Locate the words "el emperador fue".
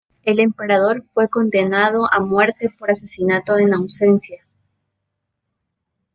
0.23-1.29